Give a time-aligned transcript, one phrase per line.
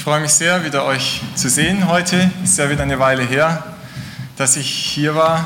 [0.00, 2.30] Ich freue mich sehr, wieder euch zu sehen heute.
[2.42, 3.62] Ist ja wieder eine Weile her,
[4.38, 5.44] dass ich hier war.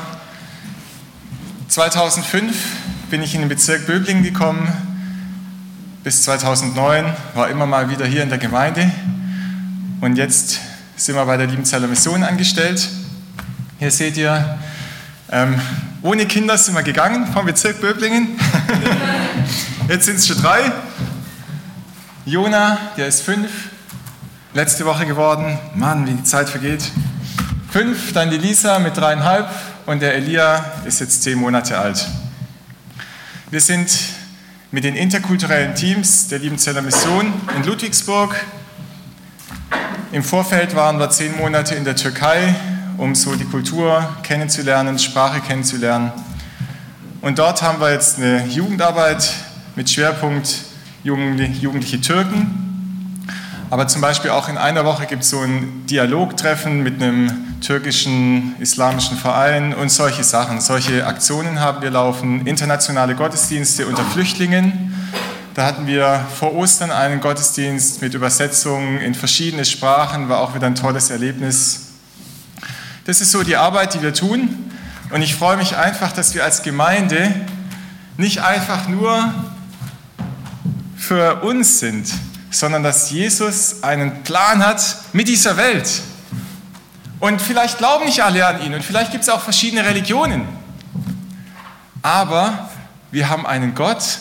[1.67, 2.55] 2005
[3.09, 4.65] bin ich in den Bezirk Böblingen gekommen.
[6.05, 8.89] Bis 2009 war immer mal wieder hier in der Gemeinde.
[9.99, 10.61] Und jetzt
[10.95, 12.87] sind wir bei der Liebenzeller Mission angestellt.
[13.79, 14.57] Hier seht ihr,
[15.33, 15.59] ähm,
[16.01, 18.39] ohne Kinder sind wir gegangen vom Bezirk Böblingen.
[19.89, 20.71] Jetzt sind es schon drei.
[22.25, 23.51] Jona, der ist fünf,
[24.55, 25.59] letzte Woche geworden.
[25.75, 26.89] Mann, wie die Zeit vergeht.
[27.69, 29.49] Fünf, dann die Lisa mit dreieinhalb
[29.85, 32.07] und der Elia ist jetzt zehn Monate alt.
[33.51, 33.91] Wir sind
[34.71, 38.33] mit den interkulturellen Teams der Liebenzeller Mission in Ludwigsburg.
[40.13, 42.55] Im Vorfeld waren wir zehn Monate in der Türkei
[42.97, 46.13] um so die Kultur kennenzulernen, Sprache kennenzulernen.
[47.19, 49.33] Und dort haben wir jetzt eine Jugendarbeit
[49.75, 50.59] mit Schwerpunkt
[51.03, 52.64] jugendliche Türken.
[53.71, 57.31] Aber zum Beispiel auch in einer Woche gibt es so ein Dialogtreffen mit einem
[57.61, 60.61] türkischen islamischen Verein und solche Sachen.
[60.61, 62.45] Solche Aktionen haben wir laufen.
[62.45, 64.93] Internationale Gottesdienste unter Flüchtlingen.
[65.55, 70.67] Da hatten wir vor Ostern einen Gottesdienst mit Übersetzungen in verschiedene Sprachen, war auch wieder
[70.67, 71.93] ein tolles Erlebnis.
[73.05, 74.71] Das ist so die Arbeit, die wir tun.
[75.11, 77.33] Und ich freue mich einfach, dass wir als Gemeinde
[78.17, 79.33] nicht einfach nur
[80.97, 82.07] für uns sind,
[82.55, 86.01] sondern dass Jesus einen Plan hat mit dieser Welt.
[87.19, 90.47] Und vielleicht glauben nicht alle an ihn und vielleicht gibt es auch verschiedene Religionen.
[92.01, 92.69] Aber
[93.11, 94.19] wir haben einen Gott,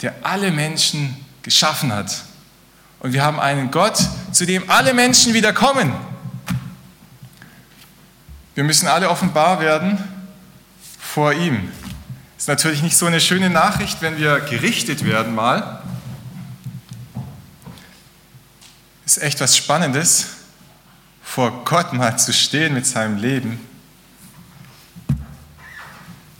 [0.00, 2.22] der alle Menschen geschaffen hat.
[3.00, 3.98] Und wir haben einen Gott,
[4.32, 5.92] zu dem alle Menschen wieder kommen.
[8.54, 9.98] Wir müssen alle offenbar werden
[11.00, 11.70] vor ihm.
[12.38, 15.82] Ist natürlich nicht so eine schöne Nachricht, wenn wir gerichtet werden mal.
[19.06, 20.26] Ist echt was Spannendes,
[21.22, 23.60] vor Gott mal zu stehen mit seinem Leben.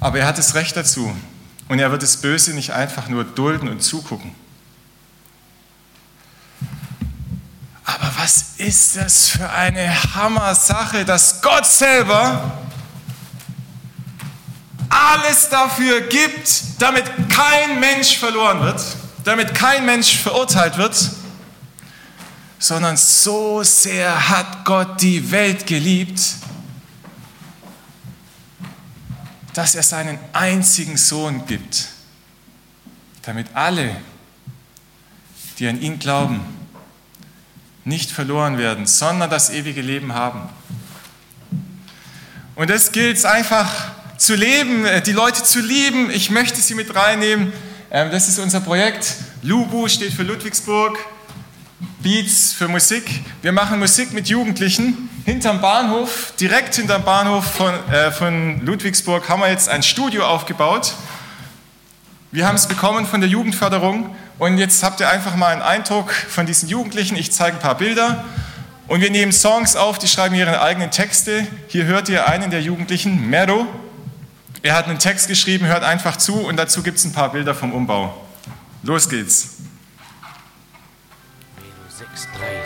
[0.00, 1.14] Aber er hat das Recht dazu
[1.68, 4.34] und er wird das Böse nicht einfach nur dulden und zugucken.
[7.84, 12.52] Aber was ist das für eine Hammer-Sache, dass Gott selber
[14.88, 18.82] alles dafür gibt, damit kein Mensch verloren wird,
[19.24, 20.94] damit kein Mensch verurteilt wird,
[22.58, 26.20] sondern so sehr hat Gott die Welt geliebt,
[29.52, 31.88] dass er seinen einzigen Sohn gibt,
[33.22, 33.96] damit alle,
[35.58, 36.40] die an ihn glauben,
[37.84, 40.48] nicht verloren werden, sondern das ewige Leben haben.
[42.56, 46.10] Und das gilt es einfach zu leben, äh, die Leute zu lieben.
[46.10, 47.52] Ich möchte sie mit reinnehmen.
[47.90, 49.14] Ähm, das ist unser Projekt.
[49.42, 50.98] Lubu steht für Ludwigsburg,
[52.04, 53.22] Beats für Musik.
[53.40, 55.08] Wir machen Musik mit Jugendlichen.
[55.24, 60.92] Hinterm Bahnhof, direkt hinterm Bahnhof von, äh, von Ludwigsburg, haben wir jetzt ein Studio aufgebaut.
[62.30, 66.12] Wir haben es bekommen von der Jugendförderung und jetzt habt ihr einfach mal einen Eindruck
[66.12, 67.16] von diesen Jugendlichen.
[67.16, 68.26] Ich zeige ein paar Bilder
[68.86, 71.46] und wir nehmen Songs auf, die schreiben ihre eigenen Texte.
[71.68, 73.66] Hier hört ihr einen der Jugendlichen, Mero.
[74.60, 77.54] Er hat einen Text geschrieben, hört einfach zu und dazu gibt es ein paar Bilder
[77.54, 78.14] vom Umbau.
[78.82, 79.53] Los geht's.
[82.16, 82.62] Street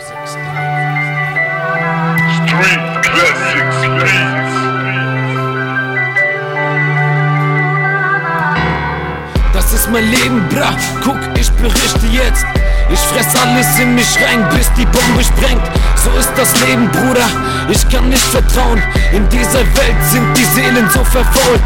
[9.51, 10.69] Classics, mein Leben, bra.
[11.03, 12.45] Guck, ich berichte jetzt.
[12.91, 15.61] Ich fress alles in mich rein, bis die Bombe sprengt.
[15.95, 17.25] So ist das Leben, Bruder.
[17.69, 18.83] Ich kann nicht vertrauen.
[19.11, 21.61] In dieser Welt sind die Seelen so verfault.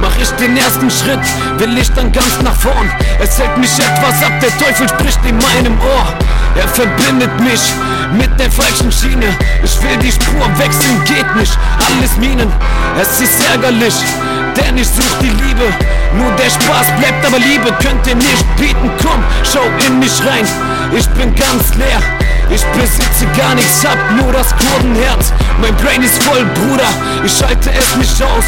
[0.00, 1.24] Mach ich den ersten Schritt,
[1.58, 2.90] will ich dann ganz nach vorn.
[3.20, 6.33] Es hält mich etwas ab, der Teufel spricht in meinem Ohr.
[6.56, 7.60] Er verbindet mich
[8.12, 9.26] mit der falschen Schiene.
[9.62, 11.58] Ich will die Spur wechseln, geht nicht.
[11.78, 12.52] Alles Minen,
[13.00, 13.94] es ist ärgerlich,
[14.56, 15.66] denn ich such die Liebe.
[16.16, 18.90] Nur der Spaß bleibt, aber Liebe könnt ihr nicht bieten.
[19.02, 20.46] Komm, schau in mich rein,
[20.96, 22.00] ich bin ganz leer.
[22.50, 25.32] Ich besitze gar nichts, hab nur das Kurdenherz.
[25.60, 26.86] Mein Brain ist voll, Bruder,
[27.24, 28.44] ich schalte es nicht aus.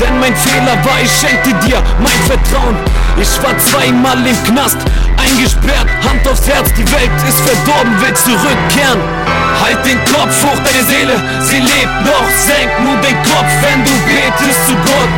[0.00, 2.76] Denn mein Fehler war, ich schenkte dir mein Vertrauen.
[3.20, 4.78] Ich war zweimal im Knast,
[5.30, 9.00] eingesperrt, Hand aufs Herz, die Welt ist verdorben, will zurückkehren.
[9.62, 12.26] Halt den Kopf hoch, deine Seele, sie lebt noch.
[12.46, 15.10] Senk nur den Kopf, wenn du betest zu Gott.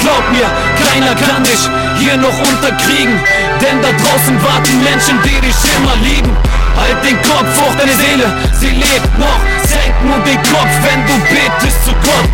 [0.00, 0.48] Glaub mir,
[0.86, 1.62] keiner kann dich
[1.98, 3.18] hier noch unterkriegen.
[3.60, 6.30] Denn da draußen warten Menschen, die dich immer lieben.
[6.78, 8.26] Halt den Kopf hoch, deine Seele,
[8.60, 9.40] sie lebt noch.
[9.66, 12.30] Senk nur den Kopf, wenn du betest zu Gott.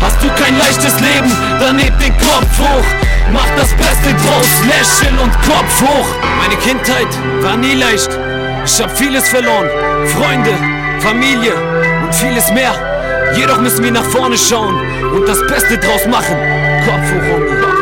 [0.00, 1.30] Hast du kein leichtes Leben,
[1.60, 3.15] dann heb den Kopf hoch.
[3.32, 6.08] Mach das Beste draus, lächeln und Kopf hoch.
[6.38, 7.08] Meine Kindheit
[7.42, 8.10] war nie leicht.
[8.64, 9.68] Ich hab vieles verloren,
[10.16, 10.52] Freunde,
[11.00, 11.54] Familie
[12.04, 12.74] und vieles mehr.
[13.36, 14.74] Jedoch müssen wir nach vorne schauen
[15.12, 16.36] und das Beste draus machen.
[16.84, 17.76] Kopf hoch, Homie.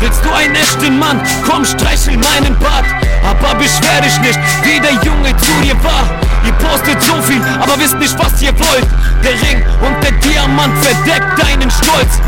[0.00, 1.20] Willst du einen echten Mann?
[1.48, 2.84] Komm, streichel meinen Bart.
[3.24, 6.04] Aber beschwer dich nicht, wie der Junge zu dir war.
[6.44, 8.86] Ihr postet so viel, aber wisst nicht, was ihr wollt.
[9.24, 12.20] Der Ring und der Diamant verdeckt deinen Stolz.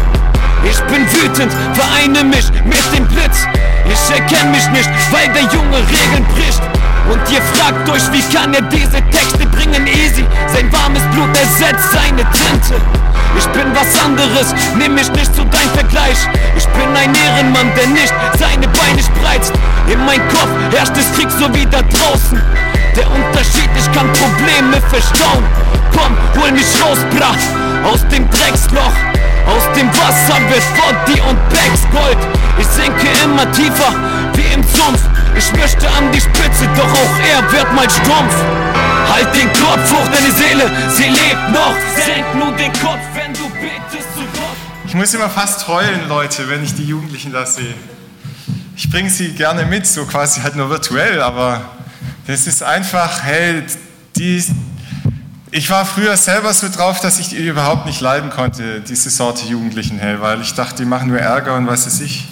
[0.64, 3.46] Ich bin wütend, vereine mich mit dem Blitz.
[3.84, 6.62] Ich erkenne mich nicht, weil der Junge Regeln bricht.
[7.10, 9.86] Und ihr fragt euch, wie kann er diese Texte bringen?
[9.86, 12.76] Easy, sein warmes Blut ersetzt seine Tinte.
[13.38, 16.18] Ich bin was anderes, nimm mich nicht zu dein Vergleich.
[16.56, 19.52] Ich bin ein Ehrenmann, der nicht seine Beine spreizt.
[19.86, 22.42] In mein Kopf herrscht es Krieg so wie da draußen.
[22.96, 25.44] Der Unterschied, ich kann Probleme verstauen.
[25.96, 27.32] Komm, hol mich raus, bra,
[27.88, 29.17] aus dem Drecksloch.
[29.48, 32.18] Aus dem Wasser wird Body und Bags Gold.
[32.58, 33.94] Ich sinke immer tiefer,
[34.34, 35.00] wie im Sumpf.
[35.36, 38.34] Ich möchte an die Spitze, doch auch er wird mal stumpf.
[39.08, 41.74] Halt den Kopf hoch, deine Seele, sie lebt noch.
[42.04, 44.56] Senk nur den Kopf, wenn du betest zu Gott.
[44.86, 47.74] Ich muss immer fast heulen, Leute, wenn ich die Jugendlichen da sehe.
[48.76, 51.62] Ich bringe sie gerne mit, so quasi halt nur virtuell, aber
[52.26, 53.64] das ist einfach, hey,
[54.16, 54.44] die,
[55.50, 59.46] ich war früher selber so drauf, dass ich die überhaupt nicht leiden konnte, diese Sorte
[59.46, 62.28] Jugendlichen, hey, weil ich dachte, die machen nur Ärger und was weiß ich.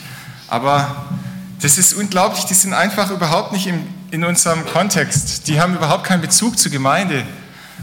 [0.48, 1.06] Aber
[1.60, 5.48] das ist unglaublich, die sind einfach überhaupt nicht im, in unserem Kontext.
[5.48, 7.24] Die haben überhaupt keinen Bezug zur Gemeinde.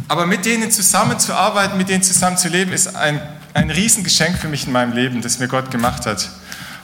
[0.08, 3.20] Aber mit denen zusammenzuarbeiten, mit denen zusammenzuleben, ist ein,
[3.54, 6.30] ein Riesengeschenk für mich in meinem Leben, das mir Gott gemacht hat.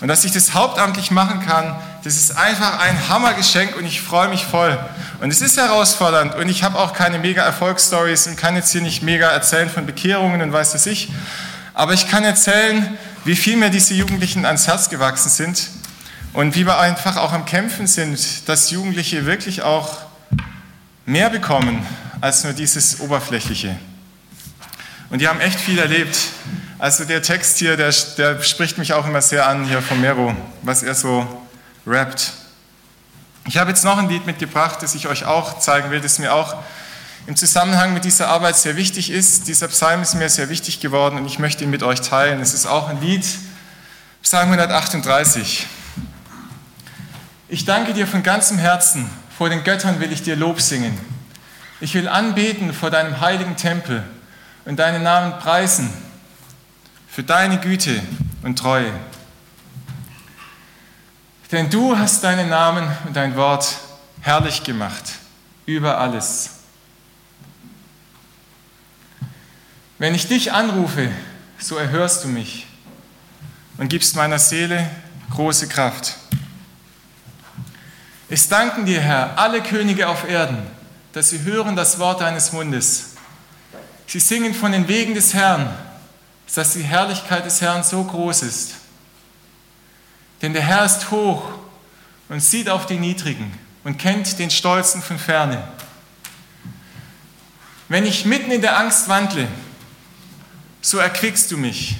[0.01, 4.29] Und dass ich das hauptamtlich machen kann, das ist einfach ein Hammergeschenk und ich freue
[4.29, 4.77] mich voll.
[5.21, 8.81] Und es ist herausfordernd und ich habe auch keine mega Erfolgsstories und kann jetzt hier
[8.81, 11.11] nicht mega erzählen von Bekehrungen und weiß das ich.
[11.73, 15.67] Aber ich kann erzählen, wie viel mir diese Jugendlichen ans Herz gewachsen sind
[16.33, 19.97] und wie wir einfach auch am Kämpfen sind, dass Jugendliche wirklich auch
[21.05, 21.85] mehr bekommen
[22.21, 23.75] als nur dieses Oberflächliche.
[25.09, 26.17] Und die haben echt viel erlebt.
[26.77, 30.33] Also der Text hier, der, der spricht mich auch immer sehr an hier von Mero,
[30.61, 31.38] was er so
[31.89, 32.33] rappt.
[33.47, 36.33] Ich habe jetzt noch ein Lied mitgebracht, das ich euch auch zeigen will, das mir
[36.33, 36.55] auch
[37.25, 39.47] im Zusammenhang mit dieser Arbeit sehr wichtig ist.
[39.47, 42.41] Dieser Psalm ist mir sehr wichtig geworden und ich möchte ihn mit euch teilen.
[42.41, 43.25] Es ist auch ein Lied,
[44.21, 45.65] Psalm 138.
[47.47, 50.97] Ich danke dir von ganzem Herzen, vor den Göttern will ich dir Lob singen.
[51.81, 54.03] Ich will anbeten vor deinem heiligen Tempel
[54.65, 55.91] und deinen Namen preisen
[57.09, 58.01] für deine Güte
[58.43, 58.91] und Treue.
[61.51, 63.77] Denn du hast deinen Namen und dein Wort
[64.21, 65.03] herrlich gemacht
[65.65, 66.51] über alles.
[69.97, 71.11] Wenn ich dich anrufe,
[71.57, 72.67] so erhörst du mich
[73.77, 74.89] und gibst meiner Seele
[75.31, 76.15] große Kraft.
[78.29, 80.59] Es danken dir, Herr, alle Könige auf Erden,
[81.13, 83.15] dass sie hören das Wort deines Mundes.
[84.05, 85.69] Sie singen von den Wegen des Herrn,
[86.53, 88.75] dass die Herrlichkeit des Herrn so groß ist.
[90.41, 91.43] Denn der Herr ist hoch
[92.29, 93.51] und sieht auf die Niedrigen
[93.83, 95.63] und kennt den Stolzen von ferne.
[97.87, 99.47] Wenn ich mitten in der Angst wandle,
[100.81, 101.97] so erquickst du mich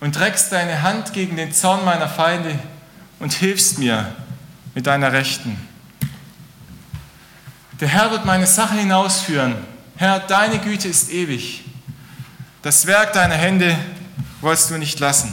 [0.00, 2.58] und reckst deine Hand gegen den Zorn meiner Feinde
[3.18, 4.14] und hilfst mir
[4.74, 5.56] mit deiner Rechten.
[7.80, 9.56] Der Herr wird meine Sache hinausführen.
[9.96, 11.64] Herr, deine Güte ist ewig.
[12.62, 13.76] Das Werk deiner Hände
[14.40, 15.32] wolltest du nicht lassen.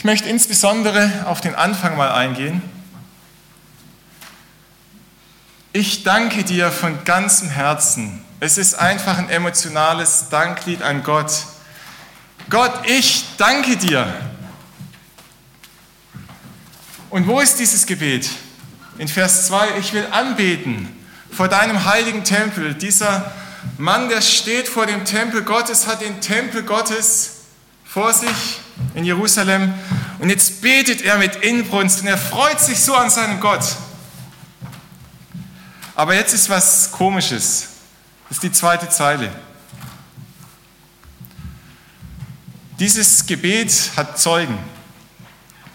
[0.00, 2.62] Ich möchte insbesondere auf den Anfang mal eingehen.
[5.74, 8.24] Ich danke dir von ganzem Herzen.
[8.40, 11.44] Es ist einfach ein emotionales Danklied an Gott.
[12.48, 14.10] Gott, ich danke dir.
[17.10, 18.26] Und wo ist dieses Gebet?
[18.96, 20.88] In Vers 2, ich will anbeten
[21.30, 22.72] vor deinem heiligen Tempel.
[22.72, 23.34] Dieser
[23.76, 27.32] Mann, der steht vor dem Tempel Gottes, hat den Tempel Gottes
[27.84, 28.60] vor sich
[28.94, 29.74] in Jerusalem.
[30.18, 33.64] Und jetzt betet er mit Inbrunst und er freut sich so an seinen Gott.
[35.94, 37.68] Aber jetzt ist was Komisches.
[38.28, 39.30] Das ist die zweite Zeile.
[42.78, 44.58] Dieses Gebet hat Zeugen.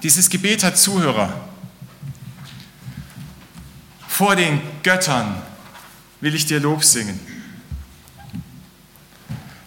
[0.01, 1.31] Dieses Gebet hat Zuhörer.
[4.07, 5.35] Vor den Göttern
[6.21, 7.19] will ich dir Lob singen.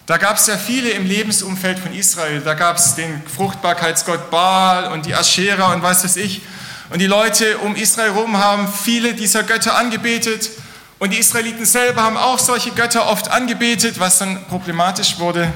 [0.09, 2.41] Da gab es ja viele im Lebensumfeld von Israel.
[2.41, 6.41] Da gab es den Fruchtbarkeitsgott Baal und die Aschera und was weiß ich.
[6.89, 10.49] Und die Leute um Israel herum haben viele dieser Götter angebetet.
[10.97, 15.53] Und die Israeliten selber haben auch solche Götter oft angebetet, was dann problematisch wurde.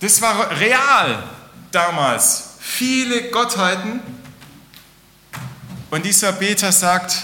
[0.00, 1.22] Das war real
[1.70, 4.00] damals viele Gottheiten.
[5.88, 7.16] Und dieser Beter sagt,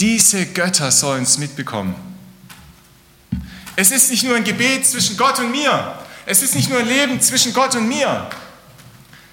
[0.00, 1.94] diese Götter sollen es mitbekommen.
[3.76, 5.98] Es ist nicht nur ein Gebet zwischen Gott und mir.
[6.26, 8.28] Es ist nicht nur ein Leben zwischen Gott und mir,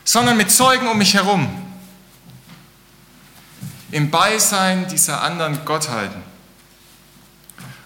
[0.04, 1.50] sondern mit Zeugen um mich herum.
[3.92, 6.22] Im Beisein dieser anderen Gottheiten.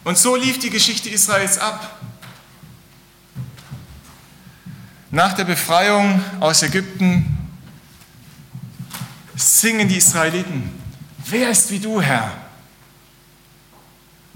[0.03, 1.99] Und so lief die Geschichte Israels ab.
[5.11, 7.37] Nach der Befreiung aus Ägypten
[9.35, 10.71] singen die Israeliten,
[11.25, 12.31] wer ist wie du, Herr,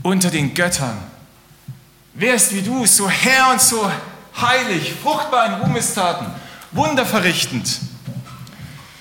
[0.03, 0.97] unter den Göttern?
[2.13, 3.89] Wer ist wie du, so Herr und so
[4.39, 6.27] heilig, fruchtbar in Ruhmestaten,
[6.71, 7.79] wunderverrichtend?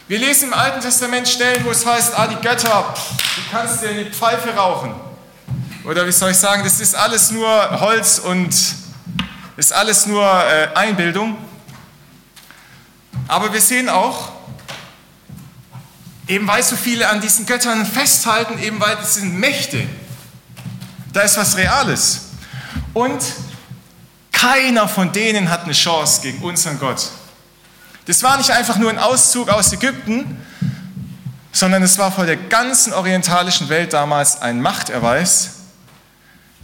[0.08, 2.94] Wir lesen im Alten Testament Stellen, wo es heißt, ah, die Götter,
[3.36, 4.94] du kannst dir in die Pfeife rauchen.
[5.84, 8.54] Oder wie soll ich sagen, das ist alles nur Holz und
[9.56, 11.36] ist alles nur äh, Einbildung.
[13.26, 14.32] Aber wir sehen auch,
[16.26, 19.86] eben weil so viele an diesen Göttern festhalten, eben weil es sind Mächte,
[21.12, 22.20] da ist was Reales.
[22.94, 23.22] Und
[24.32, 27.10] keiner von denen hat eine Chance gegen unseren Gott.
[28.06, 30.42] Das war nicht einfach nur ein Auszug aus Ägypten,
[31.52, 35.50] sondern es war vor der ganzen orientalischen Welt damals ein Machterweis,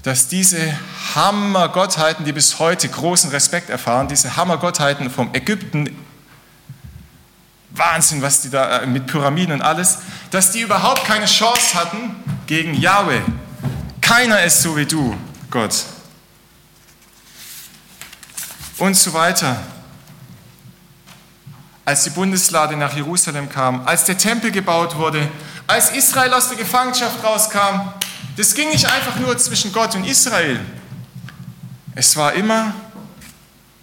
[0.02, 0.58] dass diese
[1.14, 5.96] Hammergottheiten, die bis heute großen Respekt erfahren, diese Hammergottheiten vom Ägypten,
[7.70, 9.98] Wahnsinn, was die da äh, mit Pyramiden und alles,
[10.30, 12.14] dass die überhaupt keine Chance hatten
[12.46, 13.20] gegen Yahweh.
[14.04, 15.16] Keiner ist so wie du,
[15.50, 15.82] Gott.
[18.76, 19.56] Und so weiter
[21.87, 25.26] als die Bundeslade nach Jerusalem kam, als der Tempel gebaut wurde,
[25.66, 27.94] als Israel aus der Gefangenschaft rauskam.
[28.37, 30.61] Das ging nicht einfach nur zwischen Gott und Israel.
[31.94, 32.75] Es war immer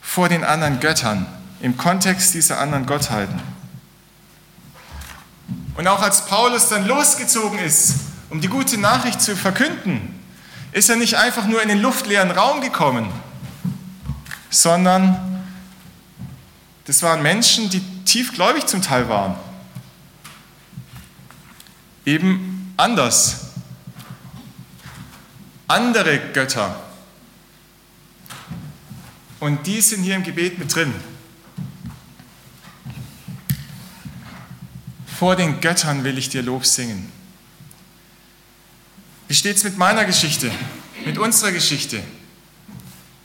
[0.03, 1.25] vor den anderen Göttern,
[1.61, 3.41] im Kontext dieser anderen Gottheiten.
[5.77, 7.95] Und auch als Paulus dann losgezogen ist,
[8.31, 10.17] um die gute Nachricht zu verkünden,
[10.71, 13.11] ist er nicht einfach nur in den luftleeren Raum gekommen,
[14.49, 15.43] sondern
[16.85, 19.35] das waren Menschen, die tiefgläubig zum Teil waren.
[22.05, 23.47] Eben anders.
[25.67, 26.79] Andere Götter.
[29.41, 30.93] Und die sind hier im Gebet mit drin.
[35.19, 37.11] Vor den Göttern will ich dir Lob singen.
[39.31, 40.51] Wie steht es mit meiner Geschichte,
[41.05, 42.03] mit unserer Geschichte?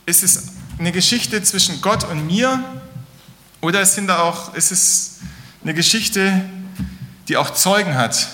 [0.07, 2.63] Ist es eine Geschichte zwischen Gott und mir
[3.61, 5.19] oder sind da auch, ist es
[5.65, 6.49] eine Geschichte,
[7.27, 8.29] die auch Zeugen hat.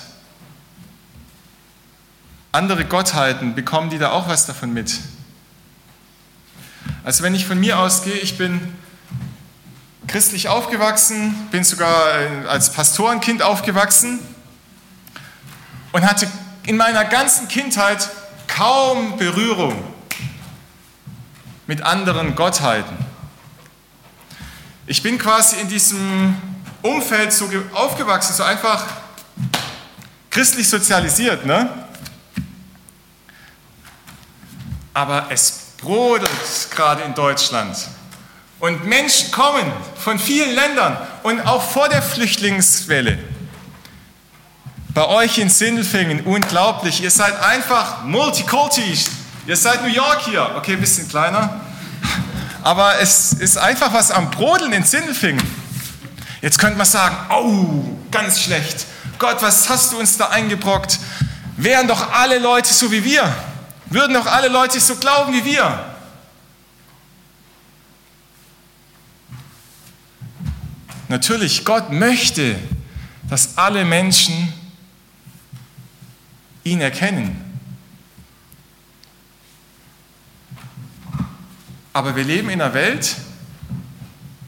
[2.53, 4.93] Andere Gottheiten, bekommen die da auch was davon mit?
[7.05, 8.61] Also wenn ich von mir ausgehe, ich bin
[10.09, 14.19] christlich aufgewachsen, bin sogar äh, als Pastorenkind aufgewachsen
[15.93, 16.29] und hatte
[16.65, 18.09] in meiner ganzen Kindheit
[18.47, 19.83] kaum Berührung
[21.67, 22.97] mit anderen Gottheiten.
[24.87, 26.37] Ich bin quasi in diesem
[26.83, 28.85] Umfeld so aufgewachsen, so einfach
[30.31, 31.69] christlich sozialisiert, ne?
[34.95, 36.31] Aber es brodelt
[36.71, 37.77] gerade in Deutschland.
[38.61, 43.19] Und Menschen kommen von vielen Ländern und auch vor der Flüchtlingswelle.
[44.95, 48.99] Bei euch in Sindelfingen, unglaublich, ihr seid einfach Multikulti.
[49.47, 51.63] Ihr seid New York hier, okay, ein bisschen kleiner
[52.63, 55.43] aber es ist einfach was am Brodeln in Sindelfingen.
[56.41, 58.87] Jetzt könnte man sagen, oh, ganz schlecht.
[59.19, 60.99] Gott, was hast du uns da eingebrockt?
[61.57, 63.33] Wären doch alle Leute so wie wir?
[63.87, 65.85] Würden doch alle Leute so glauben wie wir?
[71.09, 72.57] Natürlich, Gott möchte,
[73.29, 74.53] dass alle Menschen
[76.65, 77.37] ihn erkennen.
[81.93, 83.17] Aber wir leben in einer Welt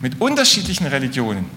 [0.00, 1.50] mit unterschiedlichen Religionen.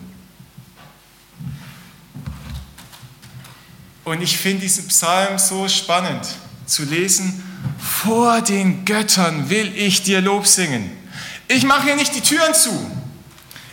[4.03, 6.25] Und ich finde diesen Psalm so spannend
[6.65, 7.43] zu lesen.
[7.77, 10.91] Vor den Göttern will ich dir Lob singen.
[11.47, 12.71] Ich mache hier nicht die Türen zu.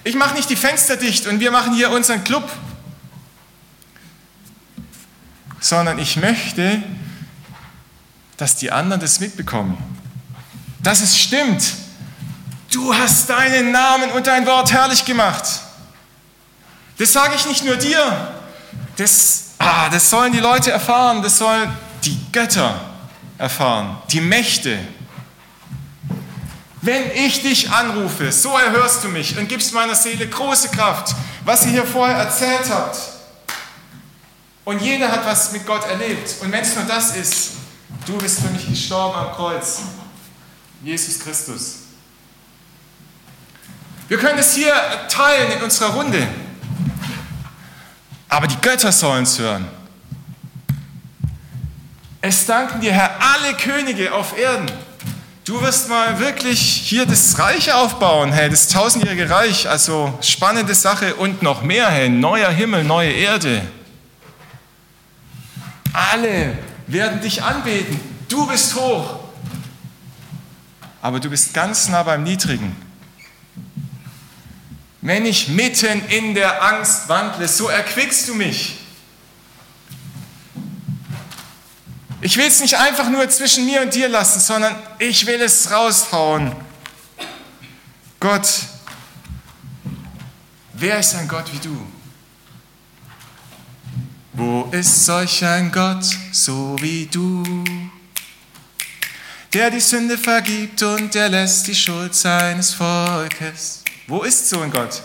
[0.03, 2.51] Ich mache nicht die Fenster dicht und wir machen hier unseren Club.
[5.65, 6.83] Sondern ich möchte,
[8.37, 9.79] dass die anderen das mitbekommen.
[10.83, 11.63] Dass es stimmt,
[12.75, 15.45] Du hast deinen Namen und dein Wort herrlich gemacht.
[16.99, 18.35] Das sage ich nicht nur dir.
[18.97, 21.23] Das, ah, das sollen die Leute erfahren.
[21.23, 21.73] Das sollen
[22.05, 22.81] die Götter
[23.39, 23.97] erfahren.
[24.11, 24.77] Die Mächte.
[26.83, 31.65] Wenn ich dich anrufe, so erhörst du mich und gibst meiner Seele große Kraft, was
[31.67, 32.99] ihr hier vorher erzählt habt.
[34.65, 36.37] Und jeder hat was mit Gott erlebt.
[36.41, 37.51] Und wenn es nur das ist,
[38.07, 39.81] du bist für mich gestorben am Kreuz.
[40.83, 41.77] Jesus Christus.
[44.09, 44.75] Wir können es hier
[45.09, 46.27] teilen in unserer Runde.
[48.29, 49.67] Aber die Götter sollen es hören.
[52.21, 54.71] Es danken dir, Herr, alle Könige auf Erden.
[55.45, 59.69] Du wirst mal wirklich hier das Reich aufbauen, hey, das tausendjährige Reich.
[59.69, 63.63] Also spannende Sache und noch mehr, hey, neuer Himmel, neue Erde.
[65.95, 66.59] Alle
[66.89, 67.99] werden dich anbeten.
[68.29, 69.21] Du bist hoch.
[71.01, 72.75] Aber du bist ganz nah beim Niedrigen.
[75.01, 78.79] Wenn ich mitten in der Angst wandle, so erquickst du mich.
[82.23, 85.71] Ich will es nicht einfach nur zwischen mir und dir lassen, sondern ich will es
[85.71, 86.57] raushauen.
[88.19, 88.49] Gott,
[90.73, 91.87] wer ist ein Gott wie du?
[94.35, 97.43] Wo ist solch ein Gott so wie du?
[99.53, 104.71] Der die Sünde vergibt und der lässt die Schuld seines Volkes wo ist so ein
[104.71, 105.03] Gott,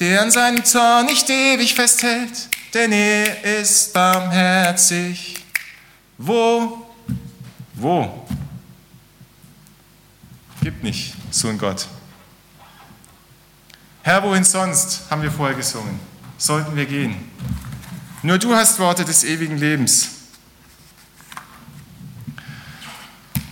[0.00, 5.36] der an seinem Zorn nicht ewig festhält, denn er ist barmherzig?
[6.18, 6.86] Wo?
[7.74, 8.26] Wo?
[10.62, 11.86] Gibt nicht so ein Gott.
[14.02, 15.98] Herr, wohin sonst, haben wir vorher gesungen,
[16.36, 17.30] sollten wir gehen.
[18.24, 20.08] Nur du hast Worte des ewigen Lebens.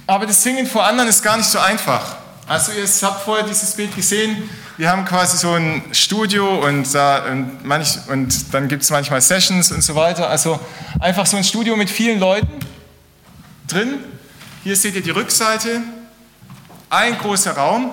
[0.06, 2.16] Aber das Singen vor anderen ist gar nicht so einfach.
[2.46, 4.48] Also ihr habt vorher dieses Bild gesehen,
[4.78, 9.20] wir haben quasi so ein Studio und, da, und, manch, und dann gibt es manchmal
[9.20, 10.30] Sessions und so weiter.
[10.30, 10.58] Also
[11.00, 12.48] einfach so ein Studio mit vielen Leuten
[13.68, 13.98] drin.
[14.64, 15.82] Hier seht ihr die Rückseite,
[16.88, 17.90] ein großer Raum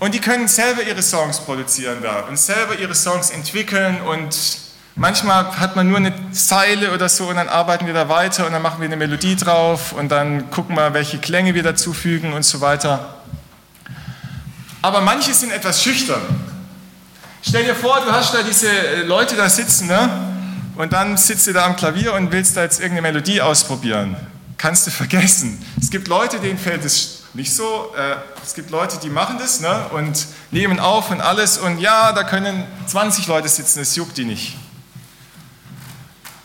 [0.00, 4.66] und die können selber ihre Songs produzieren da und selber ihre Songs entwickeln und
[4.98, 8.52] manchmal hat man nur eine Zeile oder so und dann arbeiten wir da weiter und
[8.52, 12.44] dann machen wir eine Melodie drauf und dann gucken wir, welche Klänge wir dazufügen und
[12.44, 13.14] so weiter.
[14.82, 16.20] Aber manche sind etwas schüchtern.
[17.42, 20.08] Stell dir vor, du hast da diese äh, Leute da sitzen, ne?
[20.76, 24.16] Und dann sitzt du da am Klavier und willst da jetzt irgendeine Melodie ausprobieren.
[24.58, 25.64] Kannst du vergessen.
[25.80, 27.92] Es gibt Leute, denen fällt es nicht so.
[27.96, 29.86] Äh, es gibt Leute, die machen das ne?
[29.92, 31.58] und nehmen auf und alles.
[31.58, 34.56] Und ja, da können 20 Leute sitzen, es juckt die nicht.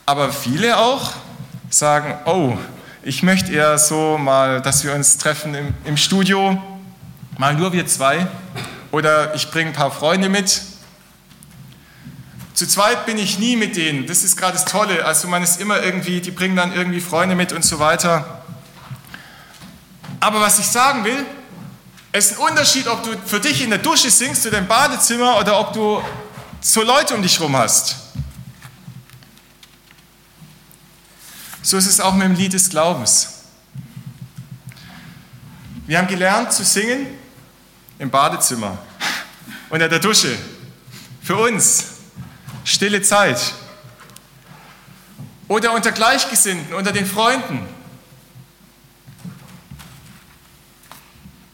[0.05, 1.13] Aber viele auch
[1.69, 2.57] sagen, oh,
[3.01, 6.61] ich möchte eher so mal, dass wir uns treffen im, im Studio
[7.37, 8.27] Mal nur wir zwei
[8.91, 10.61] oder ich bringe ein paar Freunde mit.
[12.53, 14.05] Zu zweit bin ich nie mit denen.
[14.05, 15.03] Das ist gerade das Tolle.
[15.03, 18.43] Also man ist immer irgendwie, die bringen dann irgendwie Freunde mit und so weiter.
[20.19, 21.25] Aber was ich sagen will,
[22.11, 25.39] es ist ein Unterschied, ob du für dich in der Dusche singst oder im Badezimmer
[25.39, 26.03] oder ob du
[26.61, 27.95] so Leute um dich herum hast.
[31.65, 33.45] So ist es auch mit dem Lied des Glaubens.
[35.87, 37.07] Wir haben gelernt zu singen
[37.99, 38.77] im Badezimmer,
[39.69, 40.37] unter der Dusche.
[41.21, 41.85] Für uns
[42.65, 43.53] stille Zeit.
[45.47, 47.65] Oder unter Gleichgesinnten, unter den Freunden.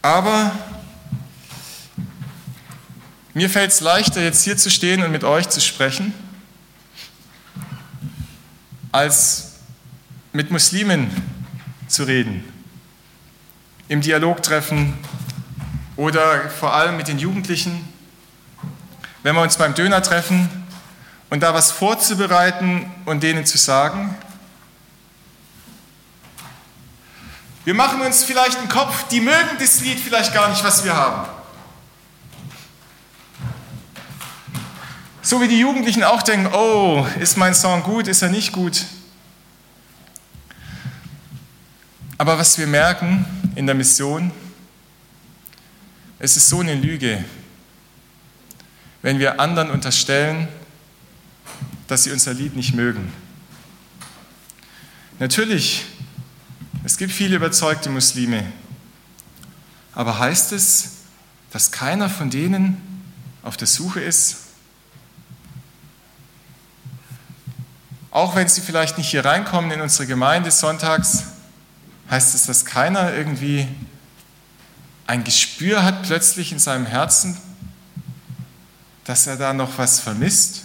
[0.02, 0.50] Aber
[3.32, 6.12] mir fällt es leichter, jetzt hier zu stehen und mit euch zu sprechen,
[8.90, 9.49] als
[10.32, 11.10] mit Muslimen
[11.88, 12.44] zu reden,
[13.88, 14.96] im Dialog treffen,
[16.00, 17.86] oder vor allem mit den Jugendlichen,
[19.22, 20.48] wenn wir uns beim Döner treffen
[21.28, 24.16] und da was vorzubereiten und denen zu sagen.
[27.66, 30.96] Wir machen uns vielleicht einen Kopf, die mögen das Lied vielleicht gar nicht, was wir
[30.96, 31.28] haben.
[35.20, 38.86] So wie die Jugendlichen auch denken, oh, ist mein Song gut, ist er nicht gut.
[42.20, 44.30] Aber was wir merken in der Mission,
[46.18, 47.24] es ist so eine Lüge,
[49.00, 50.46] wenn wir anderen unterstellen,
[51.86, 53.10] dass sie unser Lied nicht mögen.
[55.18, 55.86] Natürlich,
[56.84, 58.52] es gibt viele überzeugte Muslime,
[59.94, 60.96] aber heißt es,
[61.52, 62.76] dass keiner von denen
[63.42, 64.36] auf der Suche ist?
[68.10, 71.24] Auch wenn sie vielleicht nicht hier reinkommen in unsere Gemeinde sonntags,
[72.10, 73.68] heißt es, dass keiner irgendwie
[75.06, 77.36] ein Gespür hat plötzlich in seinem Herzen,
[79.04, 80.64] dass er da noch was vermisst?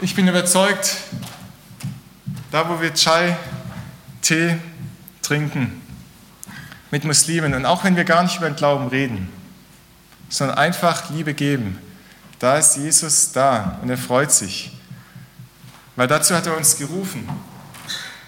[0.00, 0.96] Ich bin überzeugt,
[2.50, 3.36] da wo wir Chai,
[4.22, 4.56] Tee
[5.22, 5.80] trinken
[6.90, 9.28] mit Muslimen und auch wenn wir gar nicht über den Glauben reden,
[10.28, 11.78] sondern einfach Liebe geben,
[12.38, 14.73] da ist Jesus da und er freut sich.
[15.96, 17.28] Weil dazu hat er uns gerufen,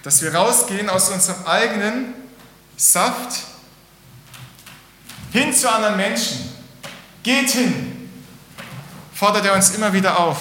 [0.02, 2.14] dass wir rausgehen aus unserem eigenen
[2.76, 3.40] Saft
[5.33, 6.48] hin zu anderen Menschen.
[7.22, 8.09] Geht hin,
[9.12, 10.38] fordert er uns immer wieder auf.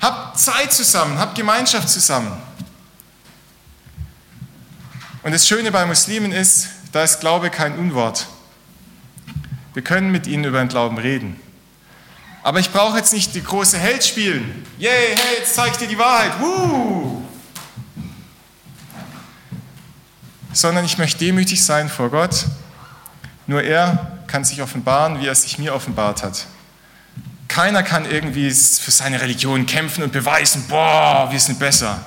[0.00, 2.32] Habt Zeit zusammen, habt Gemeinschaft zusammen.
[5.22, 8.26] Und das Schöne bei Muslimen ist, da ist Glaube kein Unwort.
[9.74, 11.38] Wir können mit ihnen über den Glauben reden.
[12.42, 14.64] Aber ich brauche jetzt nicht die große Held spielen.
[14.78, 16.32] Yay, hey, jetzt zeige ich dir die Wahrheit.
[16.40, 17.22] Woo!
[20.52, 22.46] Sondern ich möchte demütig sein vor Gott.
[23.46, 26.46] Nur er kann sich offenbaren, wie er sich mir offenbart hat.
[27.48, 32.00] Keiner kann irgendwie für seine Religion kämpfen und beweisen, boah, wir sind besser.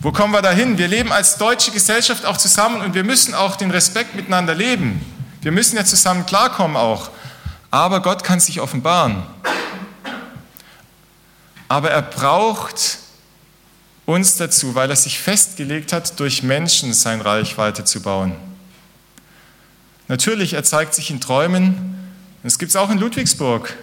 [0.00, 0.78] Wo kommen wir dahin?
[0.78, 5.00] Wir leben als deutsche Gesellschaft auch zusammen und wir müssen auch den Respekt miteinander leben.
[5.42, 7.10] Wir müssen ja zusammen klarkommen auch.
[7.74, 9.24] Aber Gott kann sich offenbaren.
[11.66, 12.98] Aber er braucht
[14.06, 18.36] uns dazu, weil er sich festgelegt hat, durch Menschen sein Reich weiterzubauen.
[20.06, 21.98] Natürlich, er zeigt sich in Träumen.
[22.44, 23.76] Das gibt es auch in Ludwigsburg.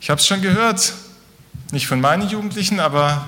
[0.00, 0.92] Ich habe es schon gehört,
[1.72, 3.26] nicht von meinen Jugendlichen, aber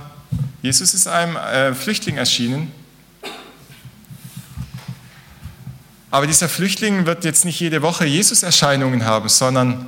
[0.63, 2.71] Jesus ist einem äh, Flüchtling erschienen.
[6.13, 9.87] Aber dieser Flüchtling wird jetzt nicht jede Woche Jesus-Erscheinungen haben, sondern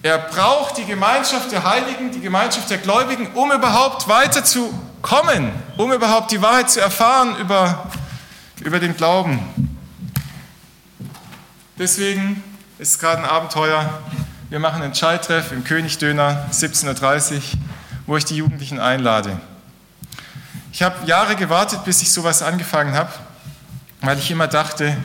[0.00, 6.30] er braucht die Gemeinschaft der Heiligen, die Gemeinschaft der Gläubigen, um überhaupt weiterzukommen, um überhaupt
[6.30, 7.90] die Wahrheit zu erfahren über,
[8.60, 9.38] über den Glauben.
[11.78, 12.42] Deswegen
[12.78, 14.00] ist es gerade ein Abenteuer,
[14.48, 17.42] wir machen einen Chai-Treff im Königdöner 17.30 Uhr,
[18.06, 19.38] wo ich die Jugendlichen einlade.
[20.72, 23.12] Ich habe Jahre gewartet, bis ich sowas angefangen habe,
[24.00, 24.96] weil ich immer dachte,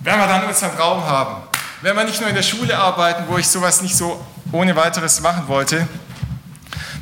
[0.00, 1.42] wenn wir dann unseren Raum haben,
[1.82, 5.20] wenn wir nicht nur in der Schule arbeiten, wo ich sowas nicht so ohne weiteres
[5.20, 5.86] machen wollte,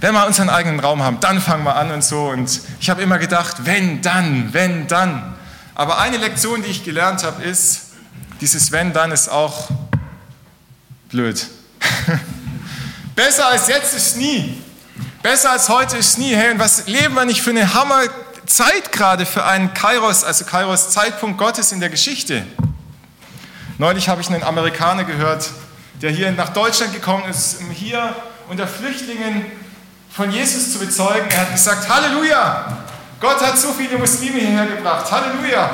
[0.01, 2.27] wenn wir unseren eigenen Raum haben, dann fangen wir an und so.
[2.27, 5.35] Und ich habe immer gedacht, wenn, dann, wenn, dann.
[5.75, 7.93] Aber eine Lektion, die ich gelernt habe, ist,
[8.41, 9.69] dieses wenn, dann ist auch
[11.09, 11.47] blöd.
[13.15, 14.63] Besser als jetzt ist nie.
[15.23, 16.35] Besser als heute ist nie.
[16.35, 17.73] Hey, und was leben wir nicht für eine
[18.45, 22.45] Hammerzeit gerade für einen Kairos, also Kairos Zeitpunkt Gottes in der Geschichte?
[23.79, 25.49] Neulich habe ich einen Amerikaner gehört,
[26.03, 28.15] der hier nach Deutschland gekommen ist, um hier
[28.51, 29.47] unter Flüchtlingen
[30.11, 31.27] von Jesus zu bezeugen.
[31.31, 32.85] Er hat gesagt, Halleluja,
[33.19, 35.11] Gott hat so viele Muslime hierher gebracht.
[35.11, 35.71] Halleluja.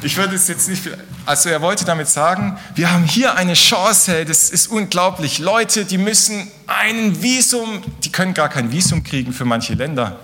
[0.00, 0.88] Ich würde es jetzt nicht,
[1.26, 5.40] also er wollte damit sagen, wir haben hier eine Chance, das ist unglaublich.
[5.40, 10.20] Leute, die müssen ein Visum, die können gar kein Visum kriegen für manche Länder.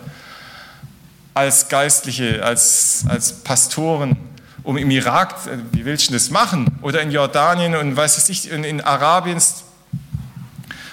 [1.34, 4.16] Als Geistliche, als, als Pastoren,
[4.62, 5.34] um im Irak,
[5.72, 6.66] wie willst du das machen?
[6.82, 9.40] Oder in Jordanien und weiß es nicht, in, in Arabien.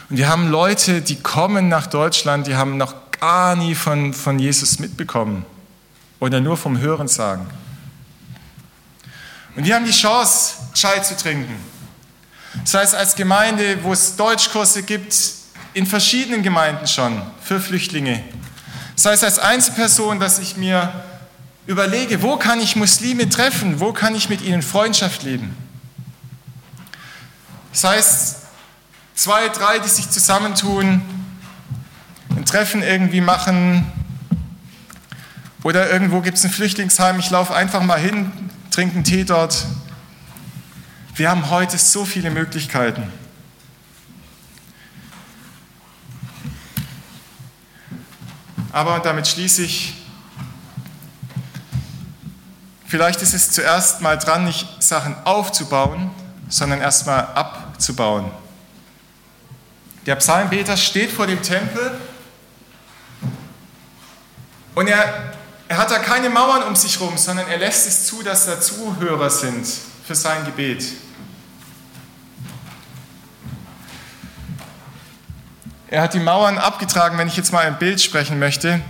[0.10, 4.40] Und wir haben Leute, die kommen nach Deutschland, die haben noch gar nie von, von
[4.40, 5.46] Jesus mitbekommen
[6.20, 7.48] oder nur vom Hören sagen.
[9.56, 11.56] Und wir haben die Chance, Chai zu trinken.
[12.64, 15.16] Das heißt, als Gemeinde, wo es Deutschkurse gibt,
[15.74, 18.24] in verschiedenen Gemeinden schon für Flüchtlinge.
[18.98, 20.92] Das heißt, als Einzelperson, dass ich mir
[21.68, 25.56] überlege, wo kann ich Muslime treffen, wo kann ich mit ihnen Freundschaft leben.
[27.72, 28.38] Das heißt,
[29.14, 31.04] zwei, drei, die sich zusammentun,
[32.36, 33.86] ein Treffen irgendwie machen,
[35.62, 38.32] oder irgendwo gibt es ein Flüchtlingsheim, ich laufe einfach mal hin,
[38.72, 39.68] trinken Tee dort.
[41.14, 43.04] Wir haben heute so viele Möglichkeiten.
[48.78, 49.96] Aber, damit schließe ich,
[52.86, 56.12] vielleicht ist es zuerst mal dran, nicht Sachen aufzubauen,
[56.48, 58.30] sondern erstmal abzubauen.
[60.06, 62.00] Der Psalmbeter steht vor dem Tempel
[64.76, 65.34] und er
[65.70, 68.62] er hat da keine Mauern um sich herum, sondern er lässt es zu, dass da
[68.62, 69.68] Zuhörer sind
[70.06, 70.86] für sein Gebet.
[75.98, 78.82] Er hat die Mauern abgetragen, wenn ich jetzt mal ein Bild sprechen möchte.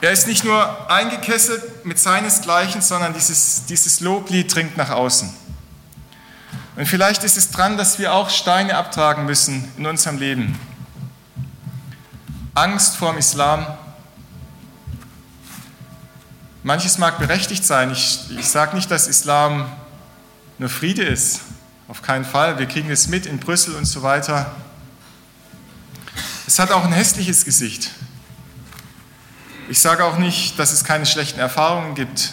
[0.00, 5.32] Er ist nicht nur eingekesselt mit seinesgleichen, sondern dieses, dieses Loblied dringt nach außen.
[6.74, 10.58] Und vielleicht ist es dran, dass wir auch Steine abtragen müssen in unserem Leben.
[12.54, 13.64] Angst vor dem Islam,
[16.64, 17.92] Manches mag berechtigt sein.
[17.92, 19.70] Ich, ich sage nicht, dass Islam
[20.58, 21.42] nur Friede ist.
[21.86, 22.58] Auf keinen Fall.
[22.58, 24.52] Wir kriegen es mit in Brüssel und so weiter.
[26.48, 27.90] Es hat auch ein hässliches Gesicht.
[29.68, 32.32] Ich sage auch nicht, dass es keine schlechten Erfahrungen gibt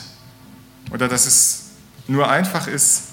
[0.90, 1.66] oder dass es
[2.08, 3.10] nur einfach ist.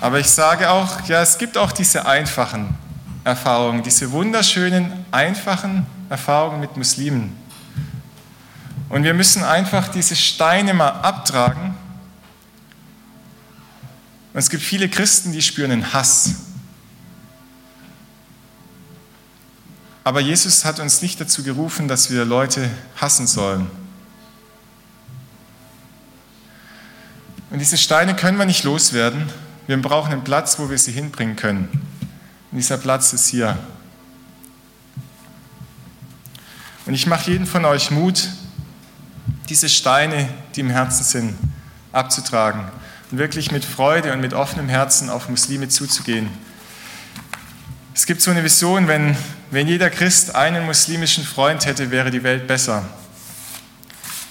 [0.00, 2.76] Aber ich sage auch, ja, es gibt auch diese einfachen
[3.22, 7.36] Erfahrungen, diese wunderschönen, einfachen Erfahrungen mit Muslimen.
[8.88, 11.76] Und wir müssen einfach diese Steine mal abtragen.
[14.32, 16.47] Und es gibt viele Christen, die spüren einen Hass.
[20.08, 23.70] Aber Jesus hat uns nicht dazu gerufen, dass wir Leute hassen sollen.
[27.50, 29.30] Und diese Steine können wir nicht loswerden.
[29.66, 31.68] Wir brauchen einen Platz, wo wir sie hinbringen können.
[32.50, 33.58] Und dieser Platz ist hier.
[36.86, 38.30] Und ich mache jeden von euch Mut,
[39.50, 41.36] diese Steine, die im Herzen sind,
[41.92, 42.64] abzutragen
[43.10, 46.30] und wirklich mit Freude und mit offenem Herzen auf Muslime zuzugehen.
[47.98, 49.16] Es gibt so eine Vision, wenn,
[49.50, 52.84] wenn jeder Christ einen muslimischen Freund hätte, wäre die Welt besser.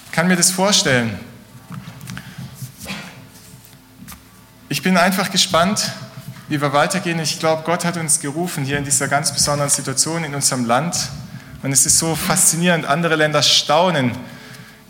[0.06, 1.20] Ich kann mir das vorstellen.
[4.70, 5.92] Ich bin einfach gespannt,
[6.48, 7.20] wie wir weitergehen.
[7.20, 10.96] Ich glaube, Gott hat uns gerufen hier in dieser ganz besonderen Situation in unserem Land.
[11.62, 14.12] Und es ist so faszinierend, andere Länder staunen,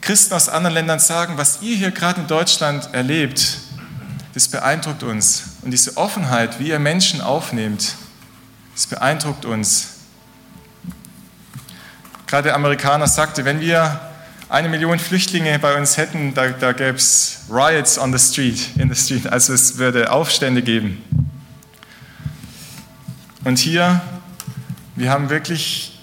[0.00, 3.58] Christen aus anderen Ländern sagen, was ihr hier gerade in Deutschland erlebt,
[4.34, 5.42] das beeindruckt uns.
[5.62, 7.96] Und diese Offenheit, wie ihr Menschen aufnehmt,
[8.78, 9.88] das beeindruckt uns.
[12.28, 14.00] Gerade der Amerikaner sagte, wenn wir
[14.48, 18.88] eine Million Flüchtlinge bei uns hätten, da, da gäbe es Riots on the street, in
[18.88, 21.02] the street, also es würde Aufstände geben.
[23.42, 24.00] Und hier,
[24.94, 26.00] wir haben wirklich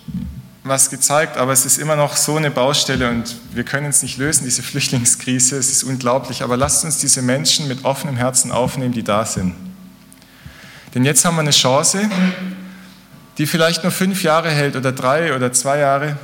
[0.65, 4.17] was gezeigt, aber es ist immer noch so eine Baustelle und wir können es nicht
[4.17, 5.55] lösen, diese Flüchtlingskrise.
[5.55, 9.55] Es ist unglaublich, aber lasst uns diese Menschen mit offenem Herzen aufnehmen, die da sind.
[10.93, 12.09] Denn jetzt haben wir eine Chance,
[13.37, 16.17] die vielleicht nur fünf Jahre hält oder drei oder zwei Jahre.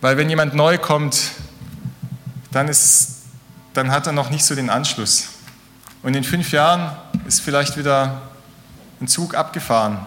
[0.00, 1.32] Weil wenn jemand neu kommt,
[2.52, 3.22] dann, ist,
[3.72, 5.28] dann hat er noch nicht so den Anschluss.
[6.02, 8.22] Und in fünf Jahren ist vielleicht wieder
[9.00, 10.06] ein Zug abgefahren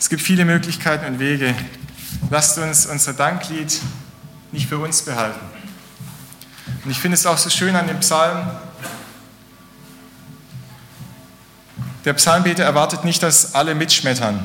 [0.00, 1.54] Es gibt viele Möglichkeiten und Wege.
[2.30, 3.80] Lasst uns unser Danklied
[4.50, 5.38] nicht für uns behalten.
[6.82, 8.50] Und ich finde es auch so schön an dem Psalm.
[12.10, 14.44] Der Psalmbeter erwartet nicht, dass alle mitschmettern.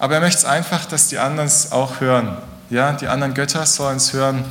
[0.00, 2.36] Aber er möchte es einfach, dass die anderen es auch hören.
[2.68, 4.44] Ja, die anderen Götter sollen es hören,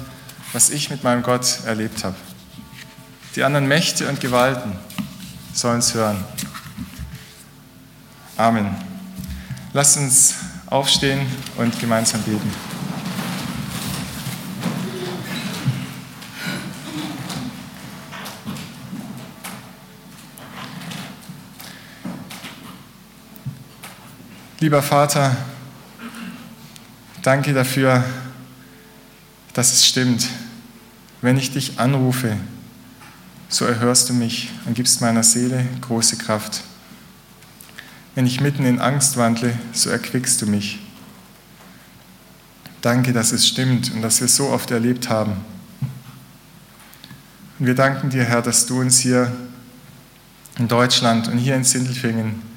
[0.53, 2.15] was ich mit meinem Gott erlebt habe.
[3.35, 4.71] Die anderen Mächte und Gewalten
[5.53, 6.23] sollen es hören.
[8.37, 8.73] Amen.
[9.73, 10.35] Lasst uns
[10.67, 12.76] aufstehen und gemeinsam beten.
[24.59, 25.37] Lieber Vater,
[27.21, 28.03] danke dafür,
[29.53, 30.27] dass es stimmt.
[31.21, 32.35] Wenn ich dich anrufe,
[33.49, 36.63] so erhörst du mich und gibst meiner Seele große Kraft.
[38.15, 40.79] Wenn ich mitten in Angst wandle, so erquickst du mich.
[42.81, 45.33] Danke, dass es stimmt und dass wir es so oft erlebt haben.
[47.59, 49.31] Und wir danken dir, Herr, dass du uns hier
[50.57, 52.56] in Deutschland und hier in Sindelfingen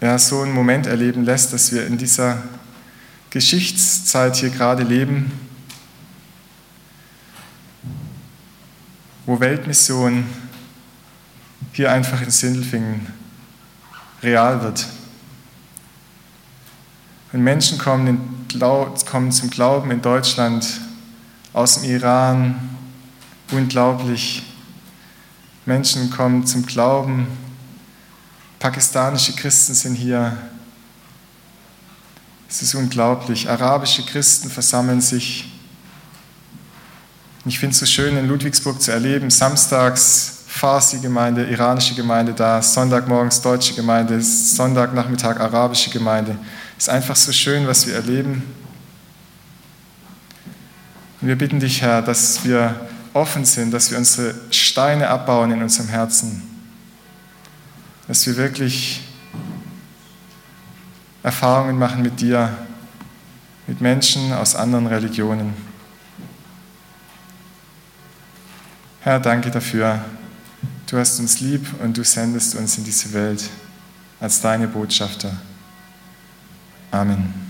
[0.00, 2.42] ja, so einen Moment erleben lässt, dass wir in dieser
[3.30, 5.32] Geschichtszeit hier gerade leben,
[9.24, 10.26] wo Weltmission
[11.72, 13.06] hier einfach in Sindelfingen
[14.22, 14.86] real wird.
[17.32, 18.46] Und Menschen kommen,
[19.10, 20.80] kommen zum Glauben in Deutschland,
[21.52, 22.76] aus dem Iran,
[23.50, 24.42] unglaublich.
[25.64, 27.26] Menschen kommen zum Glauben,
[28.58, 30.36] pakistanische Christen sind hier.
[32.48, 33.48] Es ist unglaublich.
[33.48, 35.52] Arabische Christen versammeln sich.
[37.44, 43.42] Ich finde es so schön, in Ludwigsburg zu erleben, samstags Farsi-Gemeinde, iranische Gemeinde da, Sonntagmorgens
[43.42, 46.38] deutsche Gemeinde, Sonntagnachmittag arabische Gemeinde.
[46.78, 48.42] Es ist einfach so schön, was wir erleben.
[51.20, 52.74] Und wir bitten dich, Herr, dass wir
[53.12, 56.42] offen sind, dass wir unsere Steine abbauen in unserem Herzen,
[58.08, 59.02] dass wir wirklich
[61.22, 62.56] Erfahrungen machen mit dir,
[63.66, 65.54] mit Menschen aus anderen Religionen.
[69.00, 70.04] Herr, danke dafür.
[70.88, 73.48] Du hast uns lieb und du sendest uns in diese Welt
[74.20, 75.36] als deine Botschafter.
[76.92, 77.45] Amen.